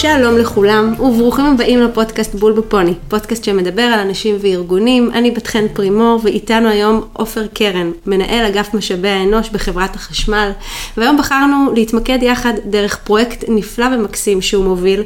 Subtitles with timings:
[0.00, 5.10] שלום לכולם, וברוכים הבאים לפודקאסט בול בפוני, פודקאסט שמדבר על אנשים וארגונים.
[5.14, 10.50] אני בת חן פרימור, ואיתנו היום עופר קרן, מנהל אגף משאבי האנוש בחברת החשמל.
[10.96, 15.02] והיום בחרנו להתמקד יחד דרך פרויקט נפלא ומקסים שהוא מוביל,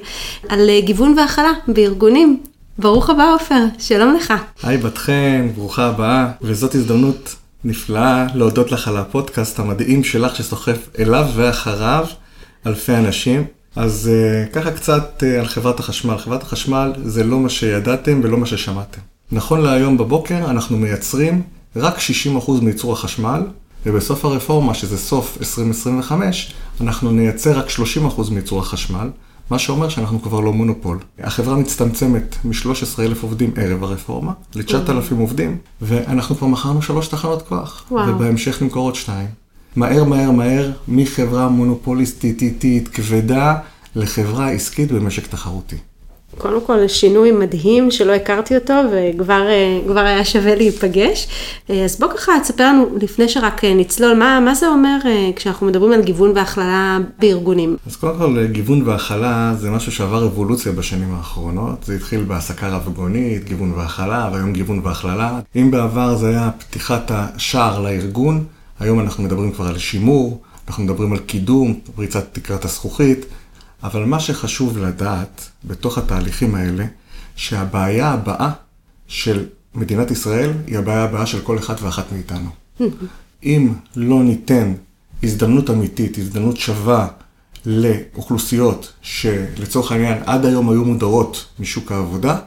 [0.48, 2.40] על גיוון והכלה בארגונים.
[2.78, 4.34] ברוך הבא עופר, שלום לך.
[4.62, 7.34] היי בת חן, ברוכה הבאה, וזאת הזדמנות
[7.64, 12.06] נפלאה להודות לך על הפודקאסט המדהים שלך שסוחף אליו ואחריו
[12.66, 13.53] אלפי אנשים.
[13.76, 16.18] אז uh, ככה קצת uh, על חברת החשמל.
[16.18, 19.00] חברת החשמל זה לא מה שידעתם ולא מה ששמעתם.
[19.32, 21.42] נכון להיום בבוקר אנחנו מייצרים
[21.76, 21.98] רק
[22.46, 23.42] 60% מייצור החשמל,
[23.86, 29.10] ובסוף הרפורמה, שזה סוף 2025, אנחנו נייצר רק 30% מייצור החשמל,
[29.50, 30.98] מה שאומר שאנחנו כבר לא מונופול.
[31.18, 38.08] החברה מצטמצמת מ-13,000 עובדים ערב הרפורמה ל-9,000 עובדים, ואנחנו כבר מכרנו שלוש תחנות כוח, וואו.
[38.08, 39.43] ובהמשך נמכור עוד שתיים.
[39.76, 43.54] מהר מהר מהר מחברה מונופוליסטית איטית כבדה
[43.96, 45.76] לחברה עסקית במשק תחרותי.
[46.38, 49.46] קודם כל, שינוי מדהים שלא הכרתי אותו וכבר
[49.96, 51.28] אה, היה שווה להיפגש.
[51.70, 54.98] אה, אז בוא ככה תספר לנו, לפני שרק אה, נצלול, מה, מה זה אומר
[55.36, 57.76] כשאנחנו מדברים על גיוון והכללה בארגונים?
[57.86, 61.84] אז קודם כל, גיוון והכללה זה משהו שעבר אבולוציה בשנים האחרונות.
[61.84, 65.40] זה התחיל בהעסקה רב-גונית, גיוון והכללה, והיום גיוון והכללה.
[65.56, 68.44] אם בעבר זה היה פתיחת השער לארגון,
[68.80, 73.26] היום אנחנו מדברים כבר על שימור, אנחנו מדברים על קידום, פריצת תקרת הזכוכית,
[73.82, 76.84] אבל מה שחשוב לדעת בתוך התהליכים האלה,
[77.36, 78.50] שהבעיה הבאה
[79.06, 82.50] של מדינת ישראל היא הבעיה הבאה של כל אחד ואחת מאיתנו.
[83.44, 84.74] אם לא ניתן
[85.22, 87.08] הזדמנות אמיתית, הזדמנות שווה
[87.66, 92.38] לאוכלוסיות שלצורך העניין עד היום היו מודרות משוק העבודה,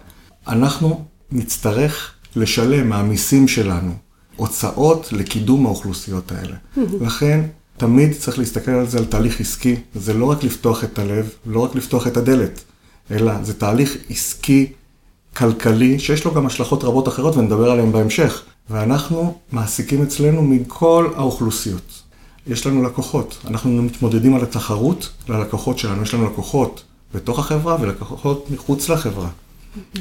[0.47, 3.94] אנחנו נצטרך לשלם מהמיסים שלנו
[4.38, 6.56] הוצאות לקידום האוכלוסיות האלה.
[7.02, 7.42] לכן,
[7.78, 9.75] תמיד צריך להסתכל על זה על תהליך עסקי.
[9.96, 12.64] זה לא רק לפתוח את הלב, לא רק לפתוח את הדלת,
[13.12, 14.72] אלא זה תהליך עסקי,
[15.38, 18.44] כלכלי, שיש לו גם השלכות רבות אחרות ונדבר עליהן בהמשך.
[18.70, 22.03] ואנחנו מעסיקים אצלנו מכל האוכלוסיות.
[22.47, 26.03] יש לנו לקוחות, אנחנו מתמודדים על התחרות ללקוחות שלנו.
[26.03, 26.84] יש לנו לקוחות
[27.14, 29.30] בתוך החברה ולקוחות מחוץ לחברה.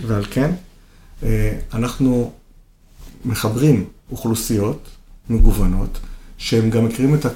[0.02, 0.50] ועל כן,
[1.22, 2.32] אה, אנחנו
[3.24, 4.88] מחברים אוכלוסיות
[5.30, 5.98] מגוונות,
[6.38, 7.28] שהם גם מכירים את, ה,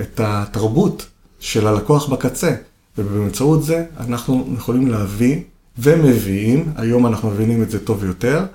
[0.00, 1.06] את התרבות
[1.40, 2.54] של הלקוח בקצה,
[2.98, 5.42] ובאמצעות זה אנחנו יכולים להביא
[5.78, 8.46] ומביאים, היום אנחנו מבינים את זה טוב יותר,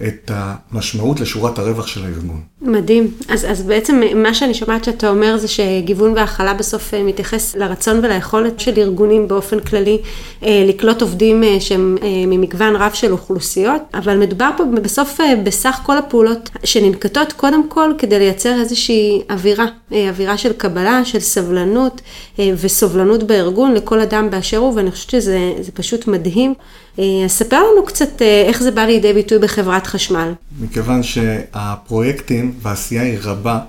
[0.00, 2.40] את המשמעות לשורת הרווח של הארגון.
[2.62, 3.10] מדהים.
[3.28, 7.98] אז, אז בעצם מה שאני שומעת שאתה אומר זה שגיוון והכלה בסוף אה, מתייחס לרצון
[8.02, 9.98] וליכולת של ארגונים באופן כללי
[10.42, 15.98] אה, לקלוט עובדים אה, שהם ממגוון רב של אוכלוסיות, אבל מדובר פה בסוף בסך כל
[15.98, 22.00] הפעולות שננקטות קודם כל כדי לייצר איזושהי אווירה, אווירה של קבלה, של סבלנות
[22.38, 26.54] וסובלנות בארגון לכל אדם באשר הוא, ואני חושבת שזה פשוט מדהים.
[26.98, 30.32] אז ספר לנו קצת איך זה בא לידי ביטוי בחברת חשמל.
[30.60, 33.60] מכיוון שהפרויקטים והעשייה היא רבה.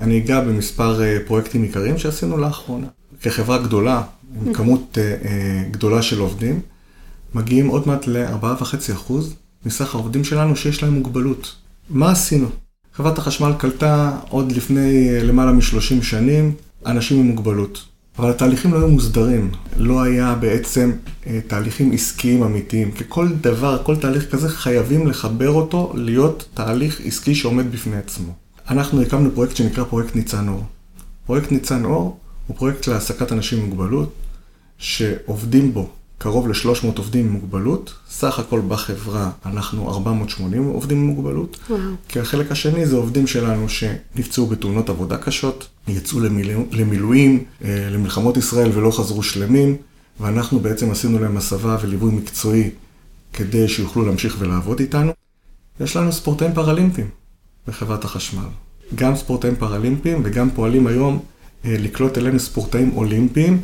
[0.00, 2.86] אני אגע במספר אה, פרויקטים עיקריים שעשינו לאחרונה.
[3.22, 4.02] כחברה גדולה,
[4.36, 6.60] עם כמות אה, אה, גדולה של עובדים,
[7.34, 9.12] מגיעים עוד מעט ל-4.5%
[9.66, 11.54] מסך העובדים שלנו שיש להם מוגבלות.
[11.90, 12.48] מה עשינו?
[12.94, 16.54] חברת החשמל קלטה עוד לפני למעלה מ-30 שנים
[16.86, 17.84] אנשים עם מוגבלות.
[18.20, 20.92] אבל התהליכים לא היו מוסדרים, לא היה בעצם
[21.26, 22.92] אה, תהליכים עסקיים אמיתיים.
[22.92, 28.32] כי כל דבר, כל תהליך כזה חייבים לחבר אותו להיות תהליך עסקי שעומד בפני עצמו.
[28.70, 30.64] אנחנו הקמנו פרויקט שנקרא פרויקט ניצן אור.
[31.26, 34.12] פרויקט ניצן אור הוא פרויקט להעסקת אנשים עם מוגבלות,
[34.78, 35.90] שעובדים בו
[36.22, 41.80] קרוב ל-300 עובדים עם מוגבלות, סך הכל בחברה אנחנו 480 עובדים עם מוגבלות, וואו.
[42.08, 48.36] כי החלק השני זה עובדים שלנו שנפצעו בתאונות עבודה קשות, יצאו למילוא, למילואים, אה, למלחמות
[48.36, 49.76] ישראל ולא חזרו שלמים,
[50.20, 52.70] ואנחנו בעצם עשינו להם הסבה וליווי מקצועי
[53.32, 55.12] כדי שיוכלו להמשיך ולעבוד איתנו.
[55.80, 57.08] יש לנו ספורטאים פראלימפיים
[57.68, 58.48] בחברת החשמל,
[58.94, 61.20] גם ספורטאים פראלימפיים וגם פועלים היום
[61.64, 63.60] אה, לקלוט אלינו ספורטאים אולימפיים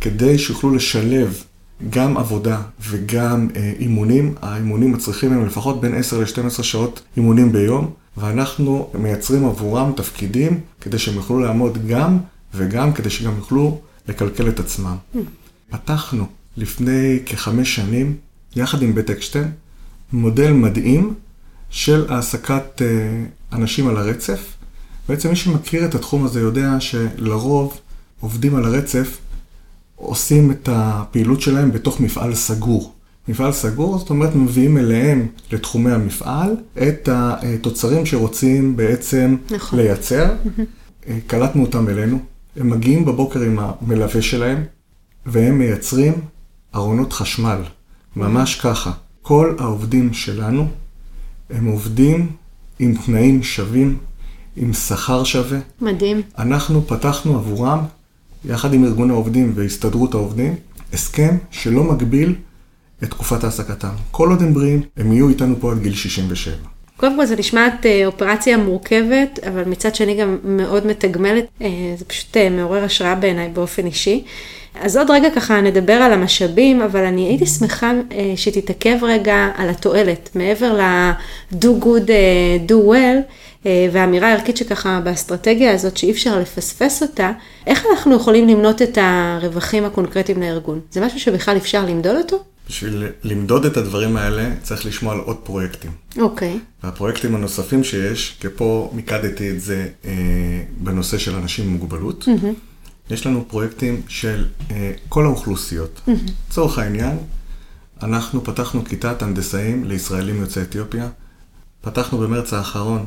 [0.00, 1.42] כדי שיוכלו לשלב
[1.90, 4.34] גם עבודה וגם אה, אימונים.
[4.42, 10.98] האימונים מצריכים הם לפחות בין 10 ל-12 שעות אימונים ביום, ואנחנו מייצרים עבורם תפקידים כדי
[10.98, 12.18] שהם יוכלו לעמוד גם
[12.54, 14.96] וגם כדי שגם יוכלו לקלקל את עצמם.
[15.70, 18.16] פתחנו לפני כחמש שנים,
[18.56, 19.50] יחד עם בית אקשטיין,
[20.12, 21.14] מודל מדהים
[21.70, 22.86] של העסקת אה,
[23.52, 24.56] אנשים על הרצף.
[25.08, 27.80] בעצם מי שמכיר את התחום הזה יודע שלרוב
[28.20, 29.18] עובדים על הרצף
[30.00, 32.92] עושים את הפעילות שלהם בתוך מפעל סגור.
[33.28, 36.56] מפעל סגור, זאת אומרת, מביאים אליהם, לתחומי המפעל,
[36.88, 39.78] את התוצרים שרוצים בעצם נכון.
[39.78, 40.26] לייצר.
[40.26, 41.10] Mm-hmm.
[41.26, 42.18] קלטנו אותם אלינו,
[42.56, 44.64] הם מגיעים בבוקר עם המלווה שלהם,
[45.26, 46.12] והם מייצרים
[46.74, 47.62] ארונות חשמל,
[48.16, 48.92] ממש ככה.
[49.22, 50.68] כל העובדים שלנו
[51.50, 52.30] הם עובדים
[52.78, 53.98] עם תנאים שווים,
[54.56, 55.58] עם שכר שווה.
[55.80, 56.22] מדהים.
[56.38, 57.78] אנחנו פתחנו עבורם,
[58.44, 60.54] יחד עם ארגון העובדים והסתדרות העובדים,
[60.92, 62.34] הסכם שלא מגביל
[63.02, 63.88] את תקופת העסקתם.
[64.10, 66.54] כל עוד הם בריאים, הם יהיו איתנו פה עד גיל 67.
[67.00, 71.44] קודם כל זה נשמעת אה, אופרציה מורכבת, אבל מצד שני גם מאוד מתגמלת.
[71.62, 74.24] אה, זה פשוט אה, מעורר השראה בעיניי באופן אישי.
[74.80, 77.92] אז עוד רגע ככה נדבר על המשאבים, אבל אני הייתי שמחה
[78.36, 82.08] שתתעכב רגע על התועלת, מעבר ל-do good,
[82.68, 83.32] do well,
[83.64, 87.32] והאמירה הערכית שככה באסטרטגיה הזאת שאי אפשר לפספס אותה,
[87.66, 90.80] איך אנחנו יכולים למנות את הרווחים הקונקרטיים לארגון?
[90.90, 92.44] זה משהו שבכלל אפשר למדוד אותו?
[92.68, 95.90] בשביל למדוד את הדברים האלה, צריך לשמוע על עוד פרויקטים.
[96.18, 96.54] אוקיי.
[96.54, 96.84] Okay.
[96.84, 100.12] והפרויקטים הנוספים שיש, כי פה מיקדתי את זה אה,
[100.78, 103.12] בנושא של אנשים עם מוגבלות, mm-hmm.
[103.14, 106.00] יש לנו פרויקטים של אה, כל האוכלוסיות.
[106.48, 106.82] לצורך mm-hmm.
[106.82, 107.16] העניין,
[108.02, 111.08] אנחנו פתחנו כיתת הנדסאים לישראלים יוצאי אתיופיה.
[111.80, 113.06] פתחנו במרץ האחרון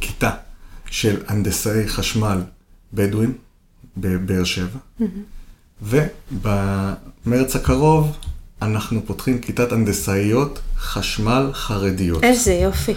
[0.00, 0.30] כיתה
[0.90, 2.40] של הנדסאי חשמל
[2.92, 3.32] בדואים
[3.96, 4.78] בבאר שבע.
[5.82, 8.16] ובמרץ הקרוב
[8.62, 12.24] אנחנו פותחים כיתת הנדסאיות חשמל חרדיות.
[12.24, 12.94] איזה יופי.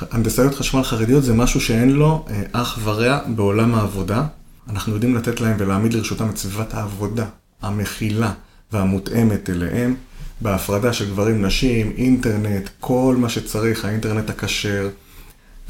[0.00, 4.24] הנדסאיות חשמל חרדיות זה משהו שאין לו אה, אח ורע בעולם העבודה.
[4.68, 7.24] אנחנו יודעים לתת להם ולהעמיד לרשותם את סביבת העבודה
[7.62, 8.32] המכילה
[8.72, 9.94] והמותאמת אליהם,
[10.40, 14.88] בהפרדה של גברים נשים, אינטרנט, כל מה שצריך, האינטרנט הכשר.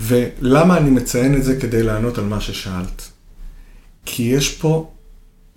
[0.01, 3.03] ולמה אני מציין את זה כדי לענות על מה ששאלת?
[4.05, 4.91] כי יש פה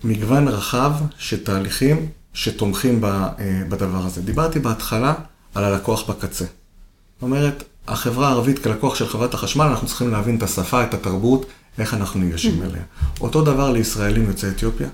[0.04, 3.30] מגוון רחב של תהליכים שתומכים אה,
[3.70, 4.22] בדבר הזה.
[4.22, 5.14] דיברתי בהתחלה
[5.56, 6.46] על הלקוח בקצה.
[6.46, 11.46] זאת אומרת, החברה הערבית כלקוח של חברת החשמל, אנחנו צריכים להבין את השפה, את התרבות,
[11.78, 12.66] איך אנחנו ניגשים mm-hmm.
[12.66, 12.84] אליה.
[13.22, 14.90] אותו דבר לישראלים יוצאי אתיופיה,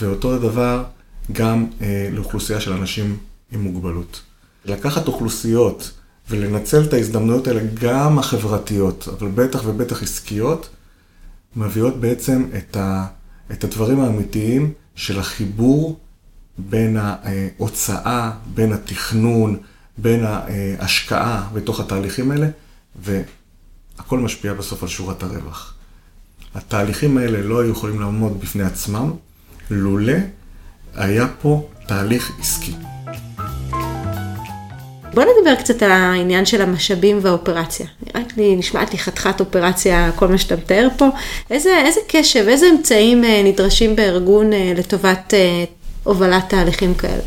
[0.00, 0.84] ואותו דבר
[1.32, 3.16] גם אה, לאוכלוסייה של אנשים
[3.52, 4.20] עם מוגבלות.
[4.64, 5.90] לקחת אוכלוסיות
[6.30, 10.68] ולנצל את ההזדמנויות האלה, גם החברתיות, אבל בטח ובטח עסקיות,
[11.56, 13.06] מביאות בעצם את, ה,
[13.52, 15.98] את הדברים האמיתיים של החיבור
[16.58, 19.56] בין ההוצאה, בין התכנון,
[19.98, 22.48] בין ההשקעה בתוך התהליכים האלה,
[23.02, 25.74] והכל משפיע בסוף על שורת הרווח.
[26.54, 29.12] התהליכים האלה לא היו יכולים לעמוד בפני עצמם,
[29.70, 30.18] לולא
[30.94, 32.74] היה פה תהליך עסקי.
[35.14, 37.86] בוא נדבר קצת על העניין של המשאבים והאופרציה.
[38.06, 41.08] נראית לי, נשמעת לי חתיכת אופרציה, כל מה שאתה מתאר פה.
[41.50, 45.64] איזה, איזה קשב, איזה אמצעים אה, נדרשים בארגון אה, לטובת אה,
[46.02, 47.22] הובלת תהליכים כאלה?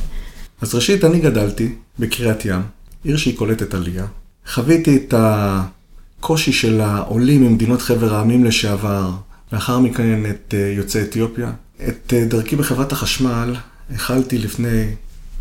[0.62, 2.62] אז ראשית, אני גדלתי בקריית ים,
[3.04, 4.06] עיר שהיא קולטת עלייה.
[4.54, 9.10] חוויתי את הקושי של העולים ממדינות חבר העמים לשעבר,
[9.54, 11.52] לאחר מכן את יוצאי אתיופיה.
[11.88, 13.56] את דרכי בחברת החשמל
[13.96, 14.86] החלתי לפני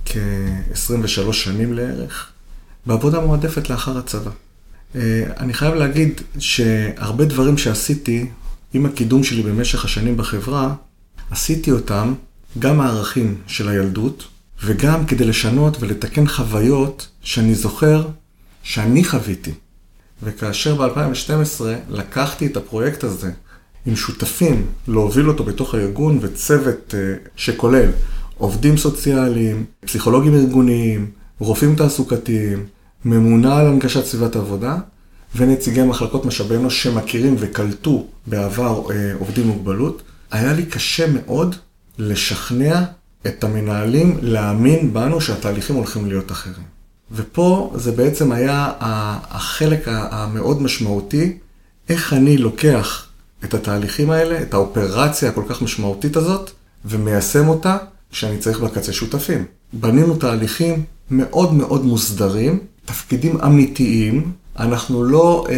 [0.05, 2.29] כ-23 שנים לערך,
[2.87, 4.31] בעבודה מועדפת לאחר הצבא.
[4.95, 8.27] אה, אני חייב להגיד שהרבה דברים שעשיתי
[8.73, 10.75] עם הקידום שלי במשך השנים בחברה,
[11.31, 12.15] עשיתי אותם
[12.59, 14.25] גם הערכים של הילדות,
[14.65, 18.09] וגם כדי לשנות ולתקן חוויות שאני זוכר
[18.63, 19.53] שאני חוויתי.
[20.23, 23.31] וכאשר ב-2012 לקחתי את הפרויקט הזה
[23.87, 27.91] עם שותפים להוביל אותו בתוך הארגון וצוות uh, שכולל
[28.43, 32.67] עובדים סוציאליים, פסיכולוגים ארגוניים, רופאים תעסוקתיים,
[33.05, 34.77] ממונה על הנגשת סביבת עבודה
[35.37, 41.55] ונציגי מחלקות משאבי אנוש שמכירים וקלטו בעבר uh, עובדים מוגבלות, היה לי קשה מאוד
[41.99, 42.83] לשכנע
[43.27, 46.67] את המנהלים להאמין בנו שהתהליכים הולכים להיות אחרים.
[47.13, 48.73] ופה זה בעצם היה
[49.31, 51.39] החלק המאוד משמעותי,
[51.89, 53.07] איך אני לוקח
[53.45, 56.51] את התהליכים האלה, את האופרציה הכל כך משמעותית הזאת,
[56.85, 57.77] ומיישם אותה
[58.13, 59.45] כשאני צריך בקצה שותפים.
[59.73, 65.55] בנינו תהליכים מאוד מאוד מוסדרים, תפקידים אמיתיים, אנחנו לא אה,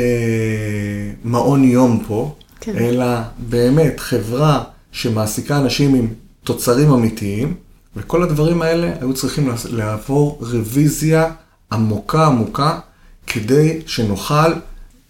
[1.25, 2.77] מעון יום פה, כן.
[2.77, 3.07] אלא
[3.49, 6.09] באמת חברה שמעסיקה אנשים עם
[6.45, 7.55] תוצרים אמיתיים,
[7.97, 11.33] וכל הדברים האלה היו צריכים לעבור רוויזיה
[11.73, 12.79] עמוקה עמוקה,
[13.27, 14.53] כדי שנוכל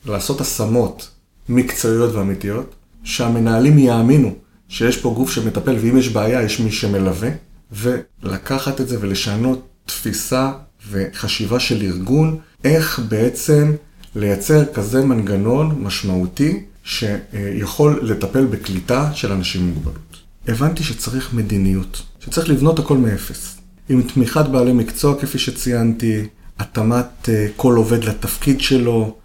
[0.07, 1.09] לעשות השמות
[1.49, 2.75] מקצועיות ואמיתיות,
[3.05, 4.35] שהמנהלים יאמינו
[4.69, 7.31] שיש פה גוף שמטפל, ואם יש בעיה, יש מי שמלווה,
[7.73, 10.53] ולקחת את זה ולשנות תפיסה
[10.91, 13.73] וחשיבה של ארגון, איך בעצם
[14.17, 20.17] לייצר כזה מנגנון משמעותי שיכול לטפל בקליטה של אנשים עם מוגבלות.
[20.49, 23.59] הבנתי שצריך מדיניות, שצריך לבנות הכל מאפס.
[23.89, 26.27] עם תמיכת בעלי מקצוע, כפי שציינתי,
[26.59, 29.17] התאמת אה, כל עובד לתפקיד שלו,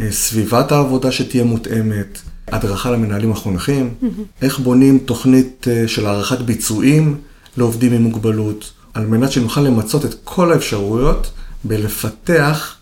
[0.00, 2.18] אה, סביבת העבודה שתהיה מותאמת,
[2.52, 3.94] הדרכה למנהלים החונכים,
[4.42, 7.16] איך בונים תוכנית אה, של הערכת ביצועים
[7.56, 11.30] לעובדים עם מוגבלות, על מנת שנוכל למצות את כל האפשרויות
[11.64, 12.76] בלפתח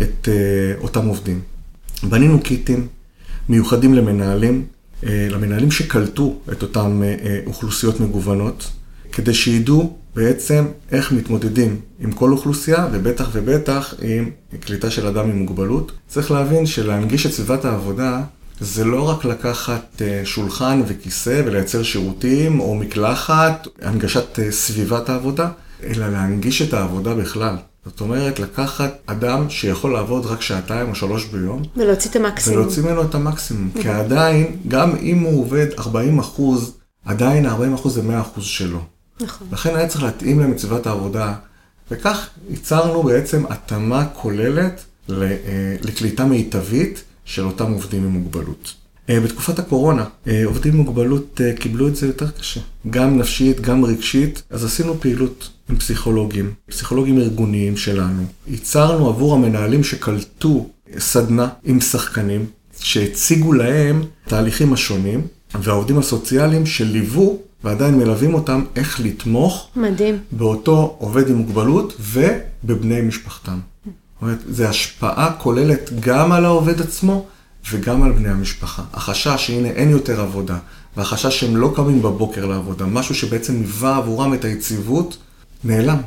[0.00, 1.40] את uh, אותם עובדים.
[2.02, 2.86] בנינו קיטים
[3.48, 4.64] מיוחדים למנהלים,
[5.02, 7.00] uh, למנהלים שקלטו את אותן
[7.46, 8.70] אוכלוסיות מגוונות,
[9.12, 15.38] כדי שידעו בעצם איך מתמודדים עם כל אוכלוסייה, ובטח ובטח עם קליטה של אדם עם
[15.38, 15.92] מוגבלות.
[16.08, 18.22] צריך להבין שלהנגיש את סביבת העבודה
[18.60, 25.48] זה לא רק לקחת שולחן וכיסא ולייצר שירותים או מקלחת, הנגשת סביבת העבודה,
[25.84, 27.56] אלא להנגיש את העבודה בכלל.
[27.84, 31.62] זאת אומרת, לקחת אדם שיכול לעבוד רק שעתיים או שלוש ביום.
[31.76, 32.58] ולהוציא את המקסימום.
[32.58, 33.70] ולהוציא ממנו את המקסימום.
[33.82, 36.74] כי עדיין, גם אם הוא עובד 40 אחוז,
[37.04, 38.80] עדיין 40 אחוז זה 100 אחוז שלו.
[39.20, 39.46] נכון.
[39.52, 41.34] לכן היה צריך להתאים סביבת העבודה,
[41.90, 44.84] וכך ייצרנו בעצם התאמה כוללת
[45.82, 48.74] לקליטה מיטבית של אותם עובדים עם מוגבלות.
[49.10, 53.60] אה, בתקופת הקורונה, אה, עובדים עם מוגבלות אה, קיבלו את זה יותר קשה, גם נפשית,
[53.60, 58.22] גם רגשית, אז עשינו פעילות עם פסיכולוגים, פסיכולוגים ארגוניים שלנו.
[58.46, 60.68] ייצרנו עבור המנהלים שקלטו
[60.98, 62.46] סדנה עם שחקנים,
[62.80, 65.26] שהציגו להם תהליכים השונים,
[65.62, 69.68] והעובדים הסוציאליים שליוו ועדיין מלווים אותם איך לתמוך.
[69.76, 70.18] מדהים.
[70.32, 73.58] באותו עובד עם מוגבלות ובבני משפחתם.
[74.22, 77.26] אומרת, זו השפעה כוללת גם על העובד עצמו
[77.70, 78.82] וגם על בני המשפחה.
[78.92, 80.58] החשש שהנה אין יותר עבודה,
[80.96, 85.16] והחשש שהם לא קמים בבוקר לעבודה, משהו שבעצם היווה עבורם את היציבות,
[85.64, 85.98] נעלם.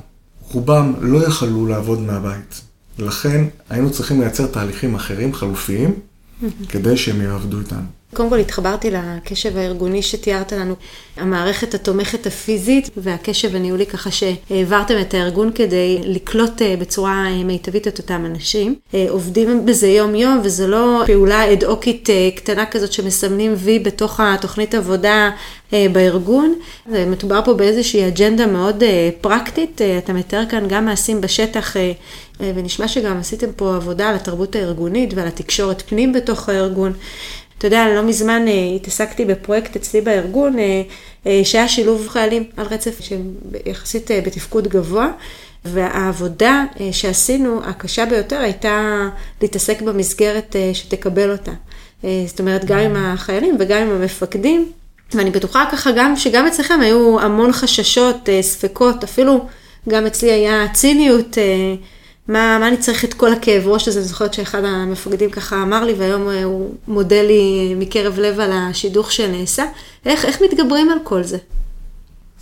[0.51, 2.61] רובם לא יכלו לעבוד מהבית.
[2.99, 5.93] לכן היינו צריכים לייצר תהליכים אחרים, חלופיים,
[6.69, 8.00] כדי שהם יעבדו איתנו.
[8.13, 10.75] קודם כל התחברתי לקשב הארגוני שתיארת לנו,
[11.17, 17.87] המערכת התומכת הפיזית והקשב הניהולי ככה שהעברתם את הארגון כדי לקלוט אה, בצורה אה, מיטבית
[17.87, 18.75] את אותם אנשים.
[18.93, 24.75] אה, עובדים בזה יום יום וזה לא פעולה אד-הוקית קטנה כזאת שמסמנים וי בתוך התוכנית
[24.75, 25.29] עבודה
[25.91, 26.55] בארגון.
[26.87, 28.83] מדובר פה באיזושהי אג'נדה מאוד
[29.21, 31.75] פרקטית, אתה מתאר כאן גם מעשים בשטח
[32.39, 36.93] ונשמע שגם עשיתם פה עבודה על התרבות הארגונית ועל התקשורת פנים בתוך הארגון.
[37.61, 40.81] אתה יודע, לא מזמן אה, התעסקתי בפרויקט אצלי בארגון, אה,
[41.27, 45.11] אה, שהיה שילוב חיילים על רצף שיחסית בתפקוד גבוה,
[45.65, 49.07] והעבודה שעשינו, הקשה ביותר, הייתה
[49.41, 51.51] להתעסק במסגרת שתקבל אותה.
[52.27, 54.71] זאת אומרת, גם עם החיילים וגם עם המפקדים.
[55.13, 59.45] ואני בטוחה ככה גם, שגם אצלכם היו המון חששות, ספקות, אפילו
[59.89, 61.37] גם אצלי היה ציניות.
[62.27, 63.99] מה, מה אני צריך את כל הכאב ראש הזה?
[63.99, 68.51] אני זוכרת שאחד המפקדים ככה אמר לי, והיום אה, הוא מודה לי מקרב לב על
[68.51, 69.65] השידוך שנעשה.
[70.05, 71.37] איך, איך מתגברים על כל זה?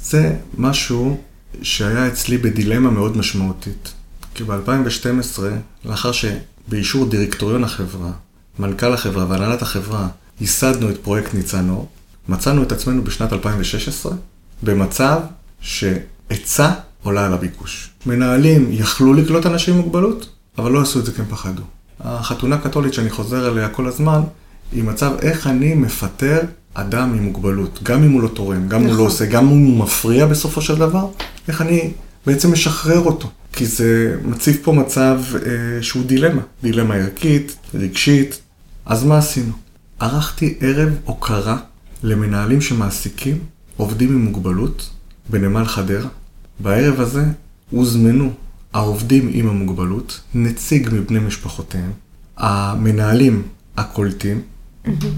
[0.04, 1.18] זה משהו
[1.62, 3.94] שהיה אצלי בדילמה מאוד משמעותית.
[4.36, 5.42] כי ב-2012,
[5.86, 8.12] לאחר שבאישור דירקטוריון החברה,
[8.60, 10.08] מנכ"ל החברה והנהלת החברה,
[10.42, 11.88] ייסדנו את פרויקט ניצן אור,
[12.30, 14.12] מצאנו את עצמנו בשנת 2016
[14.64, 15.20] במצב
[15.62, 16.72] שהיצע
[17.04, 17.90] עולה על הביקוש.
[18.06, 21.64] מנהלים יכלו לקלוט אנשים עם מוגבלות, אבל לא עשו את זה כי הם פחדו.
[22.00, 24.22] החתונה הקתולית שאני חוזר אליה כל הזמן,
[24.72, 26.40] היא מצב איך אני מפטר
[26.74, 29.06] אדם עם מוגבלות, גם אם הוא לא תורם, גם אם הוא לא נכון.
[29.06, 31.08] עושה, גם אם הוא מפריע בסופו של דבר,
[31.48, 31.92] איך אני
[32.26, 33.30] בעצם משחרר אותו.
[33.54, 38.42] כי זה מציב פה מצב אה, שהוא דילמה, דילמה ערכית, רגשית.
[38.86, 39.54] אז מה עשינו?
[40.00, 41.58] ערכתי ערב הוקרה
[42.04, 43.40] למנהלים שמעסיקים
[43.78, 44.90] עובדים עם מוגבלות
[45.30, 46.10] בנמל חדרה.
[46.60, 47.26] בערב הזה
[47.70, 48.34] הוזמנו
[48.74, 51.92] העובדים עם המוגבלות, נציג מבני משפחותיהם,
[52.38, 53.44] המנהלים
[53.78, 54.42] הקולטים,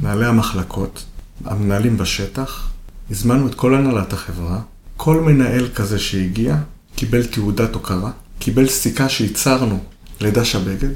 [0.02, 1.06] מנהלי המחלקות,
[1.46, 2.70] המנהלים בשטח,
[3.12, 4.60] הזמנו את כל הנהלת החברה,
[4.98, 6.58] כל מנהל כזה שהגיע
[6.96, 9.80] קיבל תעודת הוקרה, קיבל סיכה שייצרנו
[10.22, 10.90] לדש הבגד,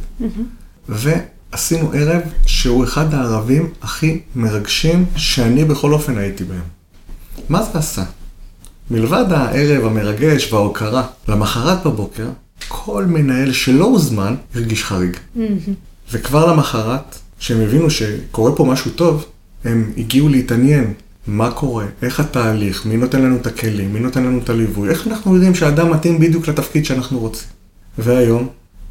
[0.89, 6.61] ועשינו ערב שהוא אחד הערבים הכי מרגשים שאני בכל אופן הייתי בהם.
[7.49, 8.03] מה זה עשה?
[8.91, 12.27] מלבד הערב המרגש וההוקרה, למחרת בבוקר,
[12.67, 15.17] כל מנהל שלא הוזמן הרגיש חריג.
[16.11, 19.25] וכבר למחרת, כשהם הבינו שקורה פה משהו טוב,
[19.63, 20.93] הם הגיעו להתעניין
[21.27, 25.07] מה קורה, איך התהליך, מי נותן לנו את הכלים, מי נותן לנו את הליווי, איך
[25.07, 27.47] אנחנו יודעים שהאדם מתאים בדיוק לתפקיד שאנחנו רוצים.
[27.97, 28.47] והיום,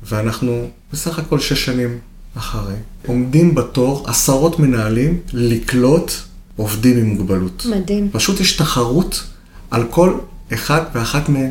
[0.08, 1.98] ואנחנו בסך הכל שש שנים
[2.34, 2.74] אחרי,
[3.06, 6.12] עומדים בתור עשרות מנהלים לקלוט
[6.56, 7.66] עובדים עם מוגבלות.
[7.70, 8.08] מדהים.
[8.12, 9.24] פשוט יש תחרות
[9.70, 10.18] על כל
[10.52, 11.50] אחד ואחת מהם.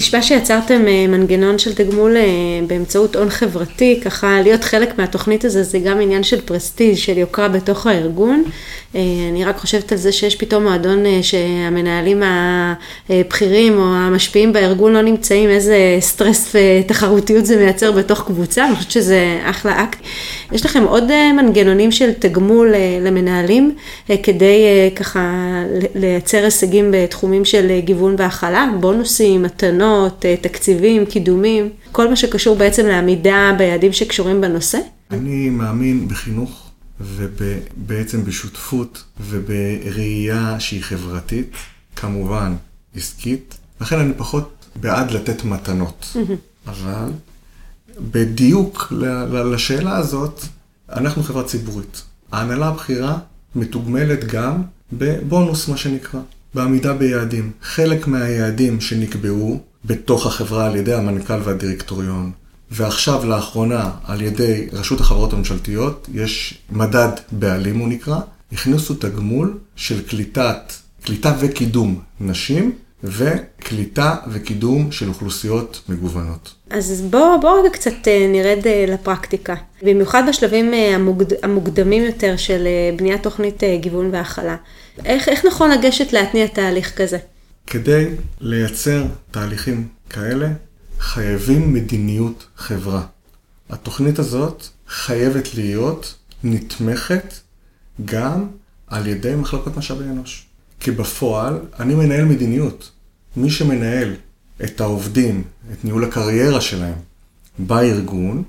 [0.00, 2.22] נשמע שיצרתם אה, מנגנון של תגמול אה,
[2.66, 7.48] באמצעות הון חברתי, ככה להיות חלק מהתוכנית הזו זה גם עניין של prestige, של יוקרה
[7.48, 8.44] בתוך הארגון.
[8.94, 12.22] אה, אני רק חושבת על זה שיש פתאום מועדון שהמנהלים
[13.08, 18.90] הבכירים או המשפיעים בארגון לא נמצאים, איזה סטרס ותחרותיות זה מייצר בתוך קבוצה, אני חושבת
[18.90, 19.98] שזה אחלה אקט.
[20.52, 21.04] יש לכם עוד
[21.36, 23.74] מנגנונים של תגמול למנהלים
[24.22, 24.62] כדי
[24.96, 25.32] ככה
[25.94, 29.89] לייצר הישגים בתחומים של גיוון והכלה, בונוסים, מתנות,
[30.24, 34.78] אה, תקציבים, קידומים, כל מה שקשור בעצם לעמידה ביעדים שקשורים בנושא?
[35.10, 36.70] אני מאמין בחינוך
[37.00, 41.50] ובעצם בשותפות ובראייה שהיא חברתית,
[41.96, 42.54] כמובן
[42.96, 46.16] עסקית, לכן אני פחות בעד לתת מתנות.
[46.66, 47.10] אבל
[47.98, 48.92] בדיוק
[49.32, 50.40] לשאלה הזאת,
[50.92, 52.02] אנחנו חברה ציבורית.
[52.32, 53.18] ההנהלה הבכירה
[53.54, 56.20] מתוגמלת גם בבונוס, מה שנקרא.
[56.54, 57.50] בעמידה ביעדים.
[57.62, 62.30] חלק מהיעדים שנקבעו בתוך החברה על ידי המנכ"ל והדירקטוריון,
[62.70, 68.18] ועכשיו לאחרונה על ידי רשות החברות הממשלתיות, יש מדד בעלים הוא נקרא,
[68.52, 70.72] הכניסו תגמול של קליטת,
[71.04, 72.72] קליטה וקידום נשים
[73.04, 76.54] וקליטה וקידום של אוכלוסיות מגוונות.
[76.70, 79.54] אז בואו בוא רגע קצת אה, נרד אה, לפרקטיקה.
[79.82, 84.56] במיוחד בשלבים אה, המוקד, המוקדמים יותר של בניית תוכנית גיוון והכלה.
[85.04, 87.18] איך, איך נכון לגשת להתניע תהליך כזה?
[87.70, 90.52] כדי לייצר תהליכים כאלה,
[90.98, 93.06] חייבים מדיניות חברה.
[93.70, 97.34] התוכנית הזאת חייבת להיות נתמכת
[98.04, 98.46] גם
[98.86, 100.46] על ידי מחלקות משאבי אנוש.
[100.80, 102.90] כי בפועל אני מנהל מדיניות.
[103.36, 104.14] מי שמנהל
[104.64, 106.98] את העובדים, את ניהול הקריירה שלהם
[107.58, 108.42] בארגון,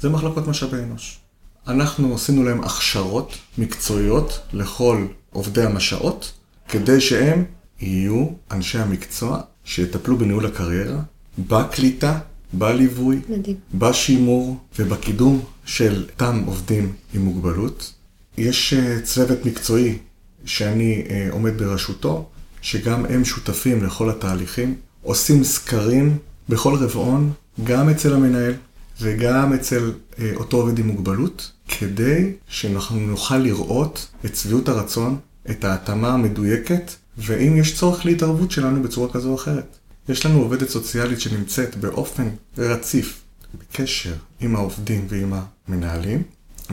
[0.00, 1.18] זה מחלקות משאבי אנוש.
[1.66, 6.32] אנחנו עשינו להם הכשרות מקצועיות לכל עובדי המשעות,
[6.68, 7.44] כדי שהם
[7.80, 11.00] יהיו אנשי המקצוע שיטפלו בניהול הקריירה,
[11.38, 12.18] בקליטה,
[12.52, 13.56] בליווי, מדהים.
[13.74, 17.92] בשימור ובקידום של אותם עובדים עם מוגבלות.
[18.38, 19.98] יש אה, צוות מקצועי
[20.44, 22.28] שאני אה, עומד בראשותו,
[22.62, 27.32] שגם הם שותפים לכל התהליכים, עושים סקרים בכל רבעון,
[27.64, 28.54] גם אצל המנהל
[29.00, 35.18] וגם אצל אה, אותו עובד עם מוגבלות, כדי שאנחנו נוכל לראות את שביעות הרצון,
[35.50, 39.78] את ההתאמה המדויקת, ואם יש צורך להתערבות שלנו בצורה כזו או אחרת.
[40.08, 43.22] יש לנו עובדת סוציאלית שנמצאת באופן רציף
[43.58, 45.32] בקשר עם העובדים ועם
[45.68, 46.22] המנהלים,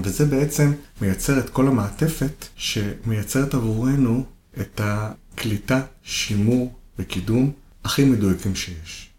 [0.04, 4.24] וזה בעצם מייצר את כל המעטפת שמייצרת עבורנו
[4.62, 7.52] את הקליטה, שימור וקידום
[7.84, 9.11] הכי מדויקים שיש.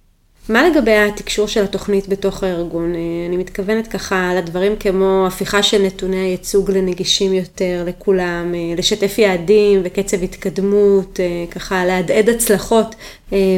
[0.48, 2.94] מה לגבי התקשור של התוכנית בתוך הארגון?
[2.94, 9.18] אה, אני מתכוונת ככה לדברים כמו הפיכה של נתוני הייצוג לנגישים יותר לכולם, אה, לשתף
[9.18, 12.94] יעדים וקצב התקדמות, אה, ככה להדהד הצלחות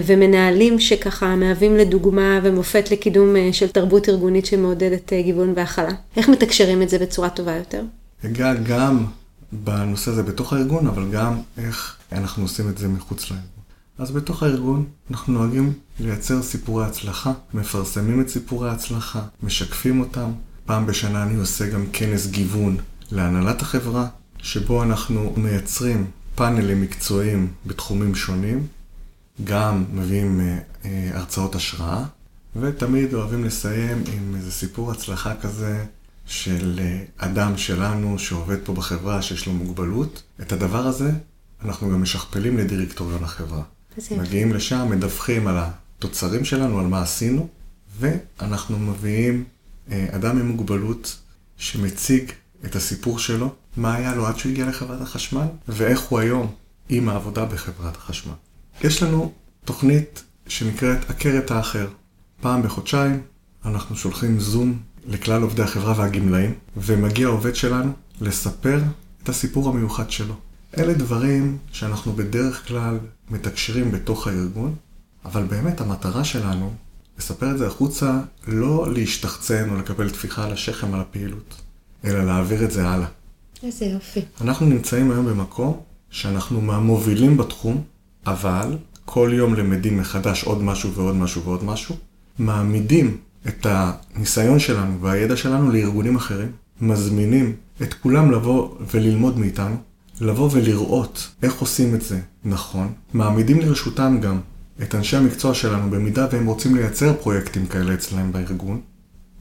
[0.07, 5.93] ומנהלים שככה מהווים לדוגמה ומופת לקידום של תרבות ארגונית שמעודדת גיוון והכלה.
[6.17, 7.83] איך מתקשרים את זה בצורה טובה יותר?
[8.27, 9.05] אגע גם
[9.53, 13.54] בנושא הזה בתוך הארגון, אבל גם איך אנחנו עושים את זה מחוץ לארגון.
[13.99, 20.31] אז בתוך הארגון אנחנו נוהגים לייצר סיפורי הצלחה, מפרסמים את סיפורי ההצלחה, משקפים אותם.
[20.67, 22.77] פעם בשנה אני עושה גם כנס גיוון
[23.13, 24.07] להנהלת החברה,
[24.39, 28.67] שבו אנחנו מייצרים פאנלים מקצועיים בתחומים שונים,
[29.45, 32.05] גם מביאים אה, אה, הרצאות השראה,
[32.57, 35.85] ותמיד אוהבים לסיים עם איזה סיפור הצלחה כזה
[36.27, 40.23] של אה, אדם שלנו שעובד פה בחברה, שיש לו מוגבלות.
[40.41, 41.11] את הדבר הזה
[41.65, 43.63] אנחנו גם משכפלים לדירקטוריון החברה.
[44.17, 47.49] מגיעים לשם, מדווחים על התוצרים שלנו, על מה עשינו,
[47.99, 49.45] ואנחנו מביאים
[49.91, 51.19] אה, אדם עם מוגבלות
[51.57, 52.33] שמציג
[52.65, 56.55] את הסיפור שלו, מה היה לו עד שהוא הגיע לחברת החשמל, ואיך הוא היום
[56.89, 58.35] עם העבודה בחברת החשמל.
[58.85, 59.33] יש לנו
[59.65, 61.89] תוכנית שנקראת עקרת האחר.
[62.41, 63.23] פעם בחודשיים
[63.65, 68.81] אנחנו שולחים זום לכלל עובדי החברה והגמלאים, ומגיע עובד שלנו לספר
[69.23, 70.35] את הסיפור המיוחד שלו.
[70.79, 72.99] אלה דברים שאנחנו בדרך כלל
[73.31, 74.75] מתקשרים בתוך הארגון,
[75.25, 76.73] אבל באמת המטרה שלנו,
[77.19, 81.55] לספר את זה החוצה, לא להשתחצן או לקבל טפיחה על השכם על הפעילות,
[82.05, 83.07] אלא להעביר את זה הלאה.
[83.63, 84.21] איזה יופי.
[84.41, 87.83] אנחנו נמצאים היום במקום שאנחנו מהמובילים בתחום,
[88.27, 91.97] אבל כל יום למדים מחדש עוד משהו ועוד משהו ועוד משהו,
[92.39, 93.17] מעמידים
[93.49, 99.77] את הניסיון שלנו והידע שלנו לארגונים אחרים, מזמינים את כולם לבוא וללמוד מאיתנו,
[100.21, 104.41] לבוא ולראות איך עושים את זה נכון, מעמידים לרשותם גם
[104.83, 108.81] את אנשי המקצוע שלנו במידה והם רוצים לייצר פרויקטים כאלה אצלם בארגון.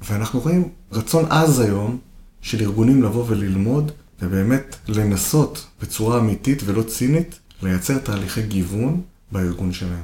[0.01, 1.97] ואנחנו רואים רצון עז היום
[2.41, 10.03] של ארגונים לבוא וללמוד ובאמת לנסות בצורה אמיתית ולא צינית לייצר תהליכי גיוון בארגון שלהם.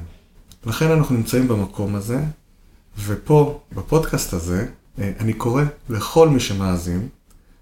[0.66, 2.20] לכן אנחנו נמצאים במקום הזה,
[3.04, 4.66] ופה, בפודקאסט הזה,
[4.98, 7.08] אה, אני קורא לכל מי שמאזין,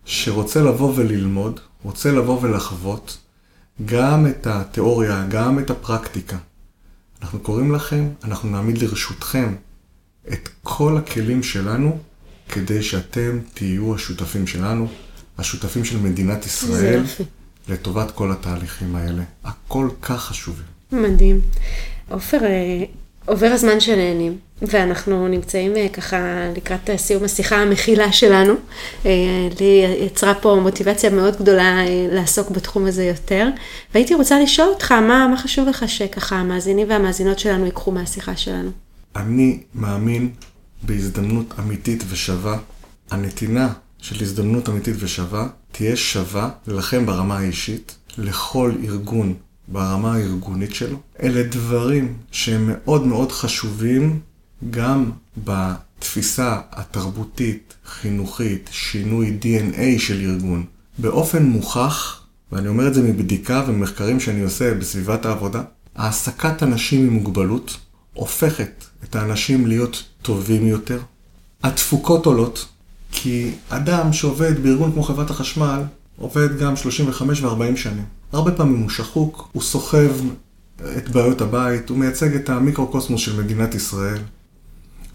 [0.04, 3.18] שרוצה לבוא וללמוד, רוצה לבוא ולחוות,
[3.84, 6.36] גם את התיאוריה, גם את הפרקטיקה.
[7.22, 9.54] אנחנו קוראים לכם, אנחנו נעמיד לרשותכם
[10.32, 11.98] את כל הכלים שלנו,
[12.48, 14.88] כדי שאתם תהיו השותפים שלנו,
[15.38, 17.04] השותפים של מדינת ישראל,
[17.68, 20.64] לטובת כל התהליכים האלה, הכל כך חשובים.
[20.92, 21.40] מדהים.
[22.08, 22.84] עופר, אה,
[23.28, 26.18] עובר הזמן שנהנים, ואנחנו נמצאים אה, ככה
[26.56, 28.54] לקראת סיום השיחה המכילה שלנו.
[29.06, 29.10] אה,
[29.60, 31.76] לי יצרה פה מוטיבציה מאוד גדולה
[32.12, 33.48] לעסוק בתחום הזה יותר,
[33.94, 38.70] והייתי רוצה לשאול אותך, מה, מה חשוב לך שככה המאזינים והמאזינות שלנו ייקחו מהשיחה שלנו?
[39.16, 40.30] אני מאמין
[40.82, 42.58] בהזדמנות אמיתית ושווה.
[43.10, 49.34] הנתינה של הזדמנות אמיתית ושווה תהיה שווה לכם ברמה האישית, לכל ארגון
[49.72, 50.98] ברמה הארגונית שלו.
[51.22, 54.20] אלה דברים שהם מאוד מאוד חשובים
[54.70, 55.11] גם
[55.44, 60.64] בתפיסה התרבותית, חינוכית, שינוי DNA של ארגון.
[60.98, 65.62] באופן מוכח, ואני אומר את זה מבדיקה וממחקרים שאני עושה בסביבת העבודה,
[65.96, 67.76] העסקת אנשים עם מוגבלות
[68.14, 71.00] הופכת את האנשים להיות טובים יותר.
[71.62, 72.66] התפוקות עולות,
[73.12, 75.83] כי אדם שעובד בארגון כמו חברת החשמל,
[76.18, 78.04] עובד גם 35 ו-40 שנים.
[78.33, 80.11] הרבה פעמים הוא שחוק, הוא סוחב
[80.96, 84.18] את בעיות הבית, הוא מייצג את המיקרוקוסמוס של מדינת ישראל.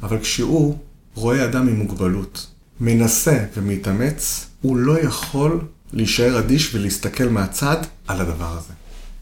[0.04, 0.78] אבל כשהוא
[1.16, 2.48] רואה אדם עם מוגבלות,
[2.80, 5.62] מנסה ומתאמץ, הוא לא יכול
[5.94, 8.74] להישאר אדיש ולהסתכל מהצד על הדבר הזה.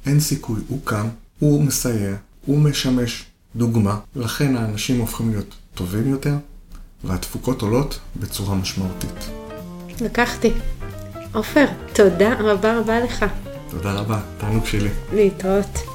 [0.05, 1.07] אין סיכוי, הוא קם,
[1.39, 2.15] הוא מסייע,
[2.45, 6.35] הוא משמש דוגמה, לכן האנשים הופכים להיות טובים יותר,
[7.03, 9.29] והתפוקות עולות בצורה משמעותית.
[10.01, 10.51] לקחתי.
[11.33, 13.25] עופר, תודה רבה רבה לך.
[13.69, 14.89] תודה רבה, תענוג שלי.
[15.13, 15.90] להתראות.